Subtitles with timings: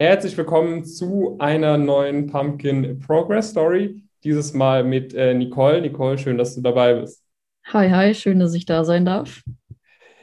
[0.00, 4.00] Herzlich willkommen zu einer neuen Pumpkin Progress Story.
[4.22, 5.80] Dieses Mal mit äh, Nicole.
[5.80, 7.24] Nicole, schön, dass du dabei bist.
[7.72, 9.42] Hi, hi, schön, dass ich da sein darf.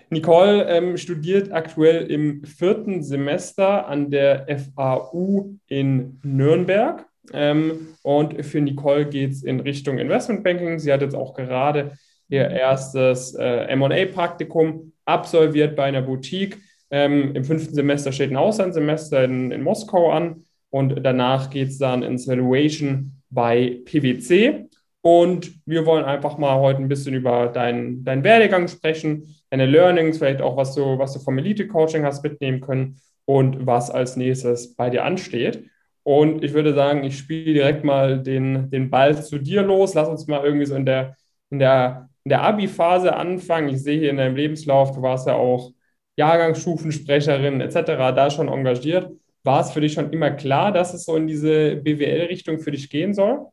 [0.10, 7.06] Nicole ähm, studiert aktuell im vierten Semester an der FAU in Nürnberg.
[7.34, 10.80] Ähm, und für Nicole geht es in Richtung Investmentbanking.
[10.80, 11.98] Sie hat jetzt auch gerade
[12.30, 16.60] ihr erstes äh, MA-Praktikum absolviert bei einer Boutique.
[16.92, 21.78] Ähm, Im fünften Semester steht ein Auslandssemester in, in Moskau an und danach geht es
[21.78, 24.68] dann ins Valuation bei PwC.
[25.02, 30.18] Und wir wollen einfach mal heute ein bisschen über deinen dein Werdegang sprechen, deine Learnings,
[30.18, 34.76] vielleicht auch, was du, was du vom Elite-Coaching hast mitnehmen können und was als nächstes
[34.76, 35.70] bei dir ansteht.
[36.02, 39.94] Und ich würde sagen, ich spiele direkt mal den, den Ball zu dir los.
[39.94, 41.16] Lass uns mal irgendwie so in der,
[41.50, 43.70] in der, in der Abi-Phase anfangen.
[43.70, 45.72] Ich sehe hier in deinem Lebenslauf, du warst ja auch
[46.18, 47.76] Jahrgangsstufensprecherin etc.,
[48.16, 49.12] da schon engagiert.
[49.44, 52.90] War es für dich schon immer klar, dass es so in diese BWL-Richtung für dich
[52.90, 53.46] gehen soll?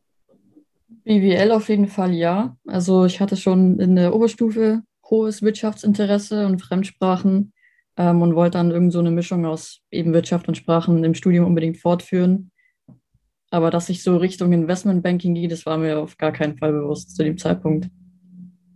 [1.03, 2.55] BWL auf jeden Fall ja.
[2.65, 7.53] Also ich hatte schon in der Oberstufe hohes Wirtschaftsinteresse und Fremdsprachen
[7.97, 11.45] ähm, und wollte dann irgend so eine Mischung aus eben Wirtschaft und Sprachen im Studium
[11.45, 12.51] unbedingt fortführen.
[13.51, 17.15] Aber dass ich so Richtung Investmentbanking gehe, das war mir auf gar keinen Fall bewusst
[17.15, 17.89] zu dem Zeitpunkt.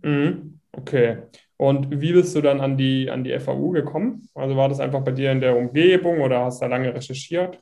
[0.02, 0.60] Mhm.
[0.70, 1.18] Okay.
[1.58, 4.28] Und wie bist du dann an die, an die FAU gekommen?
[4.34, 7.60] Also war das einfach bei dir in der Umgebung oder hast du da lange recherchiert?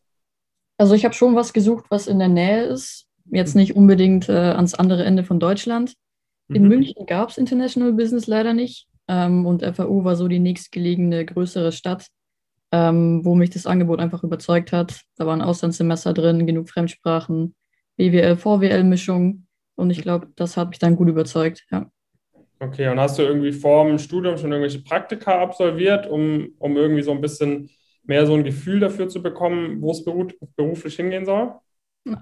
[0.77, 3.06] Also ich habe schon was gesucht, was in der Nähe ist.
[3.25, 5.94] Jetzt nicht unbedingt äh, ans andere Ende von Deutschland.
[6.48, 6.69] In mhm.
[6.69, 8.86] München gab es International Business leider nicht.
[9.08, 12.06] Ähm, und FAU war so die nächstgelegene größere Stadt,
[12.72, 15.00] ähm, wo mich das Angebot einfach überzeugt hat.
[15.16, 17.55] Da waren Auslandssemester drin, genug Fremdsprachen,
[17.97, 19.47] BWL, VWL-Mischung.
[19.75, 21.91] Und ich glaube, das hat mich dann gut überzeugt, ja.
[22.58, 27.02] Okay, und hast du irgendwie vor dem Studium schon irgendwelche Praktika absolviert, um, um irgendwie
[27.02, 27.68] so ein bisschen
[28.04, 31.54] mehr so ein Gefühl dafür zu bekommen, wo es beruflich hingehen soll?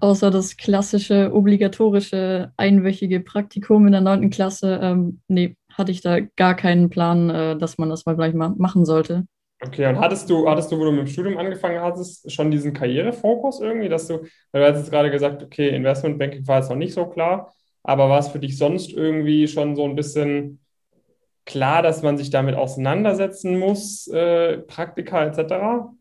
[0.00, 4.30] Außer das klassische, obligatorische, einwöchige Praktikum in der 9.
[4.30, 8.32] Klasse, ähm, nee, hatte ich da gar keinen Plan, äh, dass man das mal gleich
[8.34, 9.26] ma machen sollte.
[9.62, 12.72] Okay, und hattest du, hattest du, wo du mit dem Studium angefangen hattest, schon diesen
[12.74, 14.20] Karrierefokus irgendwie, dass du,
[14.52, 17.54] weil du hast jetzt gerade gesagt, okay, Investmentbanking war jetzt noch nicht so klar,
[17.84, 20.58] aber war es für dich sonst irgendwie schon so ein bisschen
[21.44, 25.92] klar, dass man sich damit auseinandersetzen muss, äh, Praktika etc.?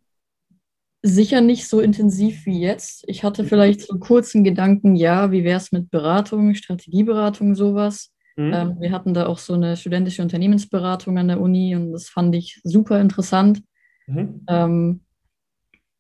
[1.01, 3.03] Sicher nicht so intensiv wie jetzt.
[3.07, 8.13] Ich hatte vielleicht so einen kurzen Gedanken, ja, wie wäre es mit Beratung, Strategieberatung, sowas.
[8.37, 8.53] Mhm.
[8.53, 12.33] Ähm, wir hatten da auch so eine studentische Unternehmensberatung an der Uni und das fand
[12.33, 13.61] ich super interessant.
[14.07, 14.45] Mhm.
[14.47, 15.01] Ähm,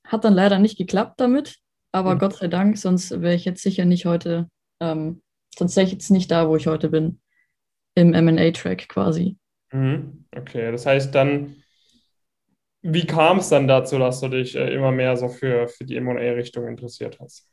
[0.05, 1.57] hat dann leider nicht geklappt damit,
[1.91, 2.19] aber mhm.
[2.19, 4.47] Gott sei Dank, sonst wäre ich jetzt sicher nicht heute
[4.79, 5.21] ähm,
[5.57, 7.19] sonst wäre ich jetzt nicht da, wo ich heute bin.
[7.95, 9.37] Im MA-Track quasi.
[9.71, 10.25] Mhm.
[10.35, 11.55] Okay, das heißt dann,
[12.81, 15.99] wie kam es dann dazu, dass du dich äh, immer mehr so für, für die
[15.99, 17.47] MA-Richtung interessiert hast?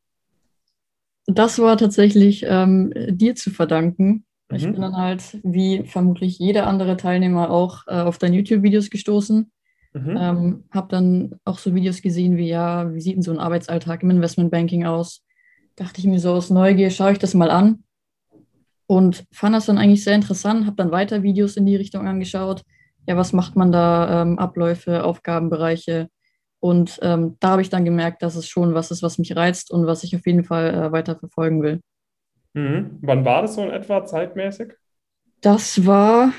[1.26, 4.24] Das war tatsächlich ähm, dir zu verdanken.
[4.50, 4.56] Mhm.
[4.56, 9.52] Ich bin dann halt, wie vermutlich jeder andere Teilnehmer auch, äh, auf deine YouTube-Videos gestoßen.
[9.92, 10.16] Mhm.
[10.16, 14.02] Ähm, habe dann auch so Videos gesehen wie, ja, wie sieht denn so ein Arbeitsalltag
[14.02, 15.24] im Investmentbanking aus?
[15.76, 17.84] Dachte ich mir so aus Neugier, schaue ich das mal an
[18.90, 22.64] und fand das dann eigentlich sehr interessant, habe dann weiter Videos in die Richtung angeschaut.
[23.06, 26.08] Ja, was macht man da, ähm, Abläufe, Aufgabenbereiche.
[26.58, 29.70] Und ähm, da habe ich dann gemerkt, dass es schon was ist, was mich reizt
[29.70, 31.80] und was ich auf jeden Fall äh, weiter verfolgen will.
[32.54, 32.98] Mhm.
[33.00, 34.72] Wann war das so in etwa zeitmäßig?
[35.40, 36.32] Das war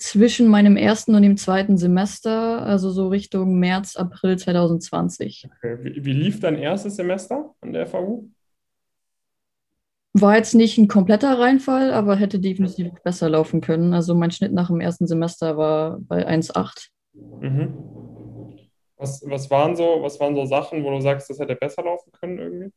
[0.00, 5.48] zwischen meinem ersten und dem zweiten Semester, also so Richtung März, April 2020.
[5.58, 5.78] Okay.
[5.80, 8.24] Wie, wie lief dein erstes Semester an der FAU?
[10.12, 13.94] War jetzt nicht ein kompletter Reinfall, aber hätte definitiv besser laufen können.
[13.94, 16.88] Also mein Schnitt nach dem ersten Semester war bei 1,8.
[17.40, 17.74] Mhm.
[18.96, 22.10] Was, was, waren so, was waren so Sachen, wo du sagst, das hätte besser laufen
[22.12, 22.72] können irgendwie?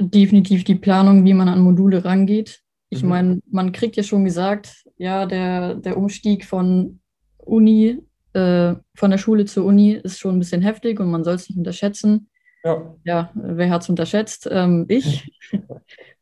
[0.00, 2.62] Definitiv die Planung, wie man an Module rangeht.
[2.90, 3.08] Ich mhm.
[3.08, 7.00] meine, man kriegt ja schon gesagt, ja, der, der Umstieg von
[7.38, 7.98] Uni,
[8.34, 11.48] äh, von der Schule zur Uni ist schon ein bisschen heftig und man soll es
[11.48, 12.28] nicht unterschätzen.
[12.64, 12.94] Ja.
[13.04, 14.48] ja, wer hat es unterschätzt?
[14.50, 15.30] Ähm, ich.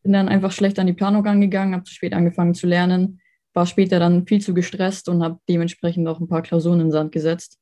[0.03, 3.21] Bin dann einfach schlecht an die Planung angegangen, habe zu spät angefangen zu lernen,
[3.53, 6.93] war später dann viel zu gestresst und habe dementsprechend auch ein paar Klausuren in den
[6.93, 7.59] Sand gesetzt.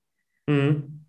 [0.46, 1.04] Mhm.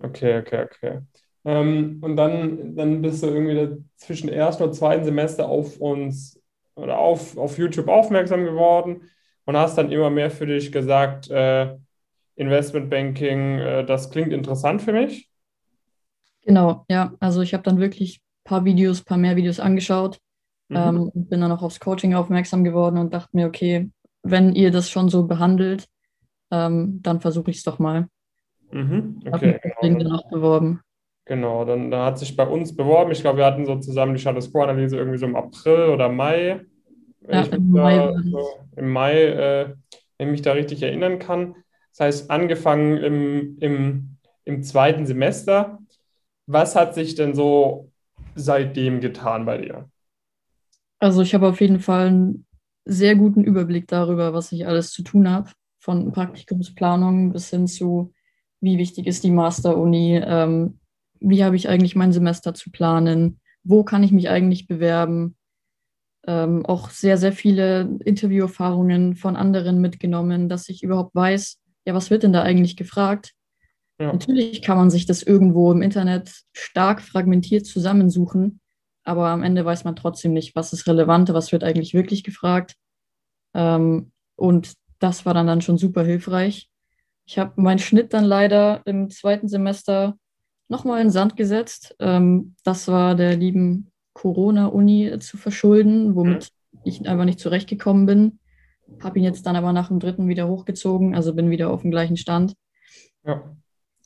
[0.00, 0.98] Okay, okay, okay.
[1.46, 6.40] Ähm, und dann, dann bist du irgendwie zwischen ersten und zweiten Semester auf uns
[6.74, 9.10] oder auf, auf YouTube aufmerksam geworden
[9.44, 11.74] und hast dann immer mehr für dich gesagt, äh,
[12.36, 15.30] Investmentbanking, äh, das klingt interessant für mich.
[16.44, 17.14] Genau, ja.
[17.20, 20.18] Also ich habe dann wirklich paar Videos, paar mehr Videos angeschaut
[20.68, 20.76] mhm.
[20.76, 23.90] ähm, und bin dann auch aufs Coaching aufmerksam geworden und dachte mir, okay,
[24.22, 25.86] wenn ihr das schon so behandelt,
[26.50, 28.08] ähm, dann versuche ich es doch mal.
[28.70, 29.20] Mhm.
[29.30, 29.74] Okay, genau.
[29.80, 30.80] Dann, danach beworben.
[31.26, 33.12] Genau, dann da hat sich bei uns beworben.
[33.12, 36.60] Ich glaube, wir hatten so zusammen die Status Quo-Analyse irgendwie so im April oder Mai.
[37.26, 38.46] Ja, im Mai, so,
[38.76, 39.74] im Mai äh,
[40.18, 41.56] wenn ich mich da richtig erinnern kann.
[41.90, 45.78] Das heißt, angefangen im, im, im zweiten Semester.
[46.46, 47.90] Was hat sich denn so
[48.34, 49.88] seitdem getan bei dir?
[50.98, 52.46] Also ich habe auf jeden Fall einen
[52.84, 55.50] sehr guten Überblick darüber, was ich alles zu tun habe.
[55.78, 58.12] Von Praktikumsplanung bis hin zu,
[58.60, 60.78] wie wichtig ist die Master-Uni, ähm,
[61.20, 65.36] wie habe ich eigentlich mein Semester zu planen, wo kann ich mich eigentlich bewerben.
[66.26, 72.10] Ähm, auch sehr, sehr viele Interviewerfahrungen von anderen mitgenommen, dass ich überhaupt weiß, ja, was
[72.10, 73.34] wird denn da eigentlich gefragt?
[73.98, 74.12] Ja.
[74.12, 78.60] Natürlich kann man sich das irgendwo im Internet stark fragmentiert zusammensuchen,
[79.04, 82.76] aber am Ende weiß man trotzdem nicht, was ist relevant, was wird eigentlich wirklich gefragt.
[83.54, 86.68] Ähm, und das war dann, dann schon super hilfreich.
[87.26, 90.16] Ich habe meinen Schnitt dann leider im zweiten Semester
[90.68, 91.94] nochmal in Sand gesetzt.
[92.00, 96.80] Ähm, das war der lieben Corona-Uni zu verschulden, womit mhm.
[96.84, 98.38] ich einfach nicht zurechtgekommen bin.
[99.02, 101.90] Habe ihn jetzt dann aber nach dem dritten wieder hochgezogen, also bin wieder auf dem
[101.90, 102.54] gleichen Stand.
[103.24, 103.56] Ja.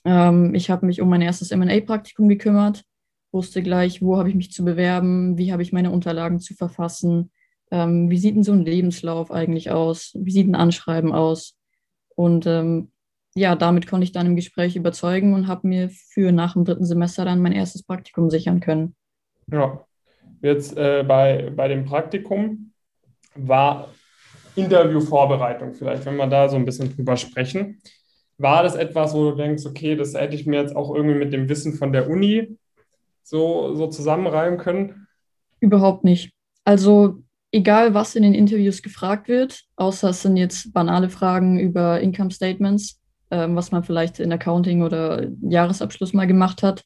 [0.08, 2.82] Ähm, ich habe mich um mein erstes MA-Praktikum gekümmert,
[3.31, 7.31] wusste gleich, wo habe ich mich zu bewerben, wie habe ich meine Unterlagen zu verfassen,
[7.70, 11.58] ähm, wie sieht denn so ein Lebenslauf eigentlich aus, wie sieht ein Anschreiben aus.
[12.16, 12.90] Und ähm,
[13.34, 16.87] ja, damit konnte ich dann im Gespräch überzeugen und habe mir für nach dem dritten
[16.87, 18.96] Semester dann mein erstes Praktikum sichern können.
[19.52, 19.84] Ja,
[20.40, 22.72] jetzt äh, bei, bei dem Praktikum
[23.34, 23.90] war
[24.56, 27.82] Interviewvorbereitung vielleicht, wenn wir da so ein bisschen drüber sprechen.
[28.38, 31.32] War das etwas, wo du denkst, okay, das hätte ich mir jetzt auch irgendwie mit
[31.32, 32.56] dem Wissen von der Uni
[33.25, 35.08] so, so zusammenreimen können?
[35.61, 36.32] Überhaupt nicht.
[36.64, 37.19] Also
[37.50, 42.31] egal, was in den Interviews gefragt wird, außer es sind jetzt banale Fragen über Income
[42.31, 43.00] Statements,
[43.32, 46.85] ähm, was man vielleicht in Accounting oder Jahresabschluss mal gemacht hat,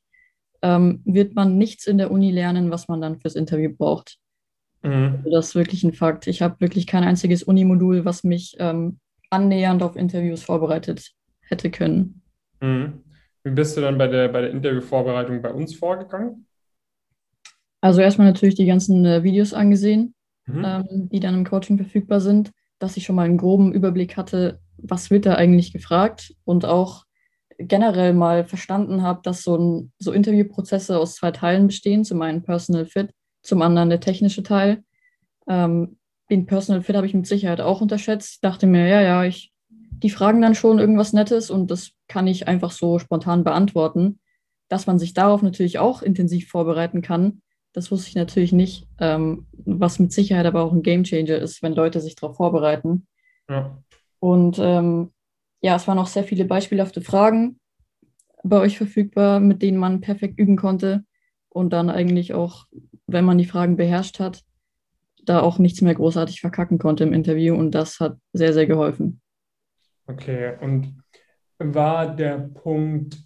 [0.63, 4.17] ähm, wird man nichts in der Uni lernen, was man dann fürs Interview braucht.
[4.83, 5.17] Mhm.
[5.19, 6.27] Also das ist wirklich ein Fakt.
[6.27, 11.13] Ich habe wirklich kein einziges Uni-Modul, was mich ähm, annähernd auf Interviews vorbereitet
[11.53, 12.23] hätte können.
[12.61, 13.05] Mhm.
[13.45, 16.47] Wie bist du dann bei der, bei der Interviewvorbereitung bei uns vorgegangen?
[17.81, 20.15] Also erstmal natürlich die ganzen äh, Videos angesehen,
[20.47, 20.65] mhm.
[20.65, 24.61] ähm, die dann im Coaching verfügbar sind, dass ich schon mal einen groben Überblick hatte,
[24.77, 27.05] was wird da eigentlich gefragt und auch
[27.59, 32.05] generell mal verstanden habe, dass so, ein, so Interviewprozesse aus zwei Teilen bestehen.
[32.05, 33.11] Zum einen Personal Fit,
[33.43, 34.83] zum anderen der technische Teil.
[35.49, 35.99] Ähm,
[36.31, 38.35] den Personal Fit habe ich mit Sicherheit auch unterschätzt.
[38.35, 39.52] Ich dachte mir, ja, ja, ich,
[40.03, 44.19] die fragen dann schon irgendwas Nettes und das kann ich einfach so spontan beantworten.
[44.69, 49.47] Dass man sich darauf natürlich auch intensiv vorbereiten kann, das wusste ich natürlich nicht, ähm,
[49.53, 53.07] was mit Sicherheit aber auch ein Gamechanger ist, wenn Leute sich darauf vorbereiten.
[53.49, 53.83] Ja.
[54.19, 55.11] Und ähm,
[55.63, 57.59] ja, es waren auch sehr viele beispielhafte Fragen
[58.45, 61.05] bei euch verfügbar, mit denen man perfekt üben konnte
[61.49, 62.67] und dann eigentlich auch,
[63.07, 64.43] wenn man die Fragen beherrscht hat,
[65.25, 69.22] da auch nichts mehr großartig verkacken konnte im Interview und das hat sehr, sehr geholfen.
[70.13, 71.03] Okay, und
[71.59, 73.17] war der Punkt,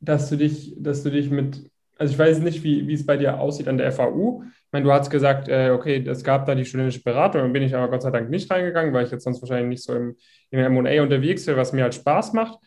[0.00, 3.16] dass du dich, dass du dich mit, also ich weiß nicht, wie, wie es bei
[3.16, 4.44] dir aussieht an der FAU,
[4.74, 7.76] meine, du hast gesagt, äh, okay, es gab da die studentische Beratung, dann bin ich
[7.76, 10.16] aber Gott sei Dank nicht reingegangen, weil ich jetzt sonst wahrscheinlich nicht so im,
[10.50, 12.58] im MA unterwegs wäre, was mir halt Spaß macht.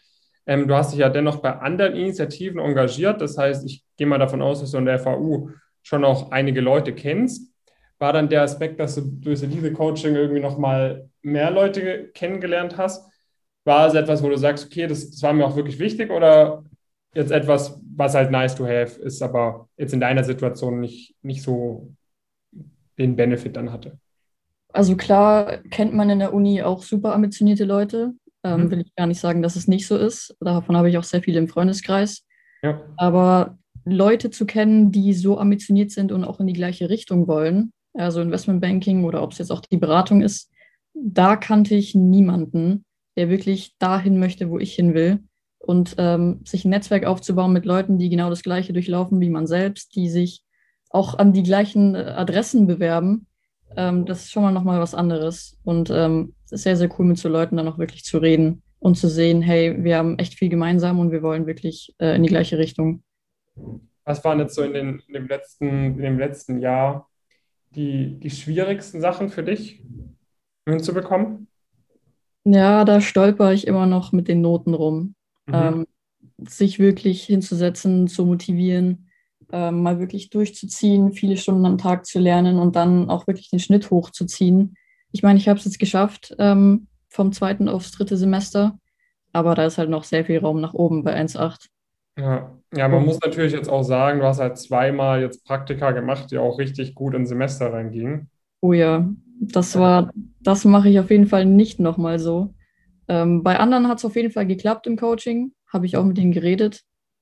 [0.45, 3.19] Ähm, du hast dich ja dennoch bei anderen Initiativen engagiert.
[3.19, 5.49] Das heißt, ich gehe mal davon aus, dass du in der FAU
[5.83, 7.51] schon auch einige Leute kennst.
[7.99, 13.11] War dann der Aspekt, dass du durch diese Coaching irgendwie nochmal mehr Leute kennengelernt hast?
[13.65, 16.63] War es etwas, wo du sagst, okay, das, das war mir auch wirklich wichtig oder
[17.13, 21.41] jetzt etwas, was halt nice to have ist, aber jetzt in deiner Situation nicht, nicht
[21.41, 21.91] so
[22.97, 23.97] den Benefit dann hatte?
[24.73, 28.13] Also klar kennt man in der Uni auch super ambitionierte Leute.
[28.43, 28.71] Ähm, mhm.
[28.71, 30.35] Will ich gar nicht sagen, dass es nicht so ist.
[30.39, 32.25] Davon habe ich auch sehr viele im Freundeskreis.
[32.61, 32.81] Ja.
[32.97, 37.71] Aber Leute zu kennen, die so ambitioniert sind und auch in die gleiche Richtung wollen,
[37.97, 40.51] also Investmentbanking oder ob es jetzt auch die Beratung ist,
[40.93, 42.85] da kannte ich niemanden,
[43.15, 45.19] der wirklich dahin möchte, wo ich hin will
[45.59, 49.47] und ähm, sich ein Netzwerk aufzubauen mit Leuten, die genau das Gleiche durchlaufen wie man
[49.47, 50.43] selbst, die sich
[50.89, 53.27] auch an die gleichen äh, Adressen bewerben,
[53.75, 55.57] ähm, das ist schon mal nochmal was anderes.
[55.63, 58.63] Und ähm, es ist sehr, sehr cool, mit so Leuten dann auch wirklich zu reden
[58.79, 62.23] und zu sehen, hey, wir haben echt viel gemeinsam und wir wollen wirklich äh, in
[62.23, 63.03] die gleiche Richtung.
[64.05, 67.09] Was waren jetzt so in, den, in, dem, letzten, in dem letzten Jahr
[67.75, 69.81] die, die schwierigsten Sachen für dich
[70.67, 71.47] hinzubekommen?
[72.45, 75.15] Ja, da stolper ich immer noch mit den Noten rum
[75.47, 75.53] mhm.
[75.53, 75.87] ähm,
[76.47, 79.09] sich wirklich hinzusetzen, zu motivieren,
[79.51, 83.59] ähm, mal wirklich durchzuziehen, viele Stunden am Tag zu lernen und dann auch wirklich den
[83.59, 84.75] Schnitt hochzuziehen.
[85.11, 88.77] Ich meine, ich habe es jetzt geschafft ähm, vom zweiten aufs dritte Semester,
[89.31, 91.69] aber da ist halt noch sehr viel Raum nach oben bei 1,8.
[92.17, 92.51] Ja.
[92.73, 96.37] ja, man muss natürlich jetzt auch sagen, du hast halt zweimal jetzt Praktika gemacht, die
[96.37, 98.29] auch richtig gut ins Semester reingingen.
[98.61, 99.07] Oh ja,
[99.39, 102.53] das war, das mache ich auf jeden Fall nicht nochmal so.
[103.07, 106.17] Ähm, bei anderen hat es auf jeden Fall geklappt im Coaching, habe ich auch mit
[106.17, 106.81] denen geredet.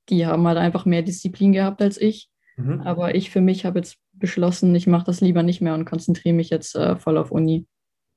[0.09, 2.29] Die haben halt einfach mehr Disziplin gehabt als ich.
[2.57, 2.81] Mhm.
[2.81, 6.35] Aber ich für mich habe jetzt beschlossen, ich mache das lieber nicht mehr und konzentriere
[6.35, 7.67] mich jetzt äh, voll auf Uni.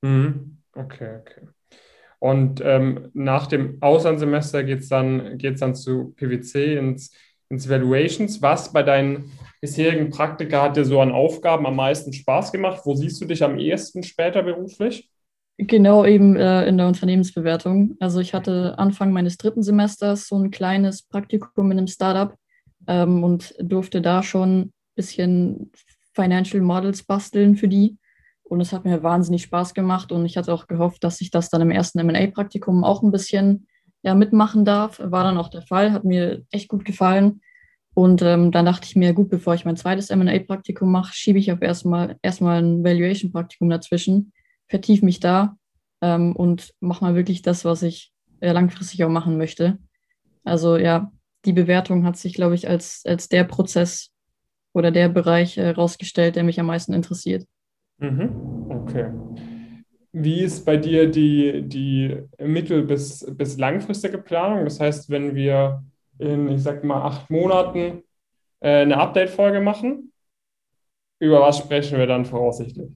[0.01, 0.57] Mhm.
[0.73, 1.47] Okay, okay.
[2.19, 7.13] Und ähm, nach dem Auslandssemester geht es dann, geht's dann zu PwC ins,
[7.49, 8.41] ins Valuations.
[8.41, 12.81] Was bei deinen bisherigen Praktika hat dir so an Aufgaben am meisten Spaß gemacht?
[12.83, 15.09] Wo siehst du dich am ehesten später beruflich?
[15.57, 17.97] Genau, eben äh, in der Unternehmensbewertung.
[17.99, 22.33] Also ich hatte Anfang meines dritten Semesters so ein kleines Praktikum in einem Startup
[22.87, 25.71] ähm, und durfte da schon ein bisschen
[26.13, 27.97] Financial Models basteln für die.
[28.49, 31.49] Und es hat mir wahnsinnig Spaß gemacht und ich hatte auch gehofft, dass ich das
[31.49, 33.67] dann im ersten MA-Praktikum auch ein bisschen
[34.01, 34.99] ja, mitmachen darf.
[35.03, 37.41] War dann auch der Fall, hat mir echt gut gefallen.
[37.93, 41.51] Und ähm, dann dachte ich mir, gut, bevor ich mein zweites MA-Praktikum mache, schiebe ich
[41.51, 44.33] auf erstmal erstmal ein Valuation-Praktikum dazwischen,
[44.67, 45.55] vertiefe mich da
[46.01, 49.77] ähm, und mache mal wirklich das, was ich äh, langfristig auch machen möchte.
[50.43, 51.11] Also ja,
[51.45, 54.09] die Bewertung hat sich, glaube ich, als, als der Prozess
[54.73, 57.45] oder der Bereich herausgestellt, äh, der mich am meisten interessiert.
[57.99, 58.65] Mhm.
[58.69, 59.11] Okay.
[60.11, 64.63] Wie ist bei dir die, die mittel- bis, bis langfristige Planung?
[64.63, 65.83] Das heißt, wenn wir
[66.17, 68.01] in, ich sag mal, acht Monaten
[68.59, 70.11] äh, eine Update-Folge machen,
[71.19, 72.89] über was sprechen wir dann voraussichtlich?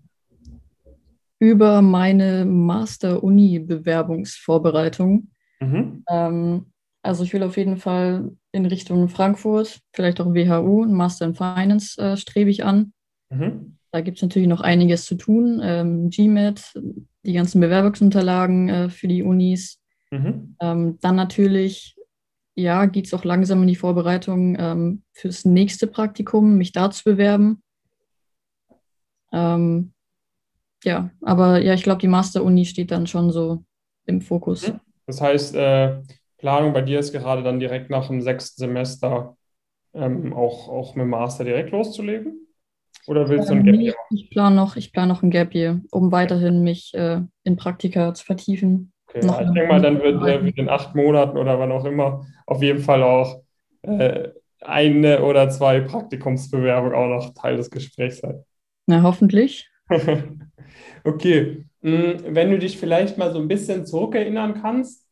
[1.40, 5.30] Über meine Master-Uni-Bewerbungsvorbereitung.
[5.60, 6.06] Mhm.
[6.10, 6.72] Ähm,
[7.04, 11.36] also ich will auf jeden Fall in Richtung Frankfurt, vielleicht auch WHU, ein Master in
[11.36, 12.94] Finance äh, strebe ich an.
[13.30, 13.78] Mhm.
[13.94, 15.62] Da gibt es natürlich noch einiges zu tun.
[15.64, 16.74] Ähm, GMAT,
[17.22, 19.80] die ganzen Bewerbungsunterlagen äh, für die Unis.
[20.10, 20.56] Mhm.
[20.60, 21.96] Ähm, dann natürlich,
[22.56, 27.04] ja, geht es auch langsam in die Vorbereitung ähm, fürs nächste Praktikum, mich da zu
[27.04, 27.62] bewerben.
[29.32, 29.94] Ähm,
[30.84, 33.64] ja, aber ja, ich glaube, die Master-Uni steht dann schon so
[34.08, 34.70] im Fokus.
[34.70, 34.80] Mhm.
[35.06, 36.02] Das heißt, äh,
[36.40, 39.38] Planung bei dir ist gerade dann direkt nach dem sechsten Semester
[39.94, 42.43] ähm, auch, auch mit dem Master direkt loszulegen?
[43.08, 43.96] Oder willst du ein Gap Year?
[44.12, 48.26] Ich plane noch, plan noch ein Gap Year, um weiterhin mich äh, in Praktika zu
[48.26, 48.94] vertiefen.
[49.08, 52.26] Okay, noch ich denke mal, dann wird äh, in acht Monaten oder wann auch immer
[52.46, 53.42] auf jeden Fall auch
[53.84, 54.30] äh,
[54.62, 58.44] eine oder zwei Praktikumsbewerbungen auch noch Teil des Gesprächs sein.
[58.88, 59.70] Na, hoffentlich.
[61.04, 65.06] okay, hm, wenn du dich vielleicht mal so ein bisschen zurückerinnern kannst,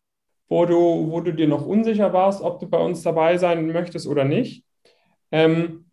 [0.48, 4.08] wo du, wo du dir noch unsicher warst, ob du bei uns dabei sein möchtest
[4.08, 4.66] oder nicht.
[5.32, 5.91] Ähm,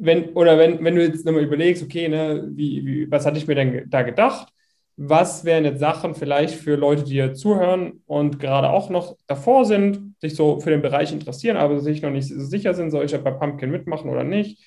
[0.00, 3.46] wenn, oder wenn, wenn du jetzt nochmal überlegst, okay, ne, wie, wie, was hatte ich
[3.46, 4.52] mir denn da gedacht?
[4.96, 9.64] Was wären jetzt Sachen vielleicht für Leute, die hier zuhören und gerade auch noch davor
[9.64, 13.04] sind, sich so für den Bereich interessieren, aber sich noch nicht so sicher sind, soll
[13.04, 14.62] ich ja bei Pumpkin mitmachen oder nicht?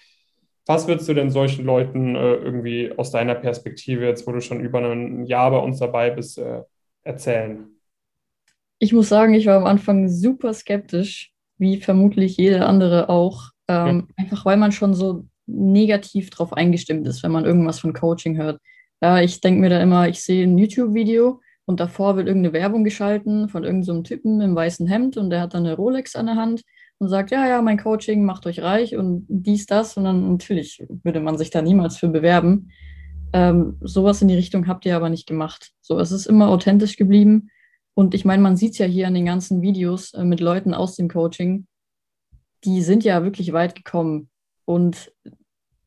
[0.65, 4.61] Was würdest du denn solchen Leuten äh, irgendwie aus deiner Perspektive, jetzt wo du schon
[4.61, 6.61] über ein Jahr bei uns dabei bist, äh,
[7.03, 7.67] erzählen?
[8.79, 13.52] Ich muss sagen, ich war am Anfang super skeptisch, wie vermutlich jeder andere auch.
[13.67, 14.23] Ähm, ja.
[14.23, 18.59] Einfach weil man schon so negativ drauf eingestimmt ist, wenn man irgendwas von Coaching hört.
[19.01, 22.83] Ja, ich denke mir da immer, ich sehe ein YouTube-Video und davor wird irgendeine Werbung
[22.83, 26.27] geschalten von irgendeinem so Typen im weißen Hemd und der hat dann eine Rolex an
[26.27, 26.63] der Hand
[26.99, 29.97] und sagt, ja, ja, mein Coaching macht euch reich und dies, das.
[29.97, 32.71] Und dann natürlich würde man sich da niemals für bewerben.
[33.33, 35.71] Ähm, sowas in die Richtung habt ihr aber nicht gemacht.
[35.81, 37.49] So, es ist immer authentisch geblieben.
[37.95, 40.73] Und ich meine, man sieht es ja hier an den ganzen Videos äh, mit Leuten
[40.73, 41.67] aus dem Coaching,
[42.63, 44.29] die sind ja wirklich weit gekommen
[44.65, 45.11] und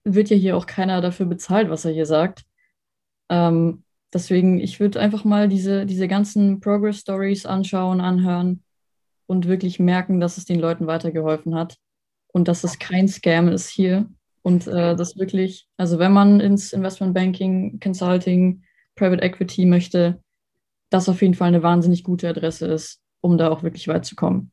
[0.04, 2.44] wird ja hier auch keiner dafür bezahlt, was er hier sagt.
[3.28, 8.62] Ähm, deswegen, ich würde einfach mal diese, diese ganzen Progress Stories anschauen, anhören
[9.26, 11.76] und wirklich merken, dass es den Leuten weitergeholfen hat
[12.28, 14.08] und dass es kein Scam ist hier.
[14.42, 18.62] Und äh, das wirklich, also wenn man ins Investment Banking, Consulting,
[18.94, 20.22] Private Equity möchte,
[20.90, 24.14] das auf jeden Fall eine wahnsinnig gute Adresse ist, um da auch wirklich weit zu
[24.14, 24.52] kommen.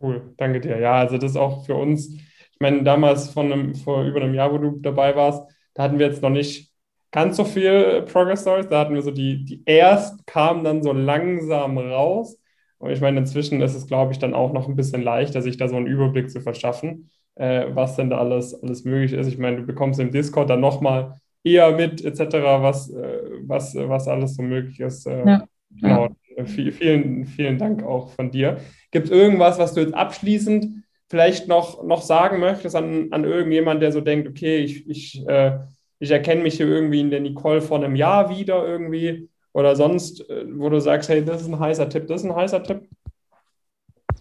[0.00, 0.78] Cool, danke dir.
[0.78, 4.34] Ja, also das ist auch für uns, ich meine, damals von einem, vor über einem
[4.34, 5.42] Jahr, wo du dabei warst,
[5.74, 6.70] da hatten wir jetzt noch nicht
[7.10, 8.68] ganz so viel Progress Stories.
[8.68, 12.38] Da hatten wir so die, die erst kamen dann so langsam raus.
[12.78, 15.56] Und ich meine, inzwischen ist es, glaube ich, dann auch noch ein bisschen leichter, sich
[15.56, 19.26] da so einen Überblick zu verschaffen, äh, was denn da alles, alles möglich ist.
[19.26, 24.08] Ich meine, du bekommst im Discord dann nochmal eher mit, etc., was, äh, was, was
[24.08, 25.06] alles so möglich ist.
[25.06, 25.44] Äh, ja.
[25.70, 26.08] Genau.
[26.46, 28.58] Vielen, vielen Dank auch von dir.
[28.90, 33.82] Gibt es irgendwas, was du jetzt abschließend vielleicht noch, noch sagen möchtest an, an irgendjemand,
[33.82, 35.58] der so denkt, okay, ich, ich, äh,
[35.98, 40.28] ich erkenne mich hier irgendwie in der Nicole vor einem Jahr wieder irgendwie oder sonst,
[40.30, 42.88] äh, wo du sagst, hey, das ist ein heißer Tipp, das ist ein heißer Tipp?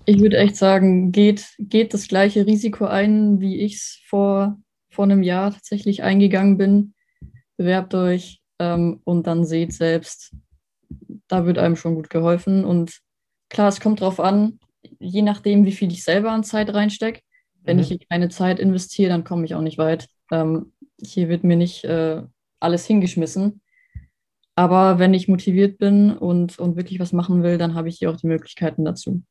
[0.06, 4.58] Ich würde echt sagen, geht, geht das gleiche Risiko ein, wie ich es vor,
[4.90, 6.94] vor einem Jahr tatsächlich eingegangen bin.
[7.58, 10.34] Bewerbt euch ähm, und dann seht selbst,
[11.30, 12.66] da wird einem schon gut geholfen.
[12.66, 13.00] Und
[13.50, 14.60] klar, es kommt drauf an,
[15.00, 17.22] je nachdem, wie viel ich selber an Zeit reinstecke.
[17.64, 17.84] Wenn mhm.
[17.84, 20.08] ich hier keine Zeit investiere, dann komme ich auch nicht weit.
[20.32, 22.24] Ähm, hier wird mir nicht äh,
[22.60, 23.62] alles hingeschmissen.
[24.56, 28.12] Aber wenn ich motiviert bin und, und wirklich was machen will, dann habe ich hier
[28.12, 29.24] auch die Möglichkeiten dazu.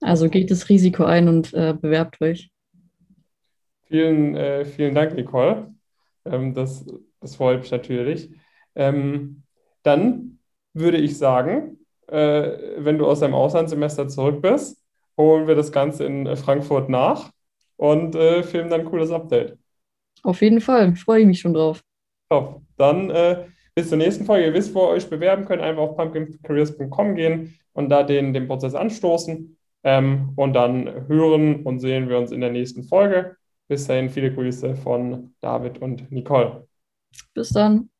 [0.00, 2.50] Also geht das Risiko ein und äh, bewerbt euch.
[3.84, 5.74] Vielen, äh, vielen Dank, Nicole.
[6.26, 6.84] Ähm, das,
[7.20, 8.30] das freut mich natürlich.
[8.74, 9.42] Ähm,
[9.82, 10.37] dann
[10.74, 14.82] würde ich sagen, äh, wenn du aus deinem Auslandssemester zurück bist,
[15.16, 17.30] holen wir das Ganze in Frankfurt nach
[17.76, 19.58] und äh, filmen dann ein cooles Update.
[20.22, 21.80] Auf jeden Fall, freue ich mich schon drauf.
[22.30, 22.62] Top.
[22.76, 24.46] Dann äh, bis zur nächsten Folge.
[24.46, 28.46] Ihr wisst, wo ihr euch bewerben könnt, einfach auf pumpkincareers.com gehen und da den, den
[28.46, 29.56] Prozess anstoßen.
[29.84, 33.36] Ähm, und dann hören und sehen wir uns in der nächsten Folge.
[33.68, 36.66] Bis dahin viele Grüße von David und Nicole.
[37.34, 37.90] Bis dann.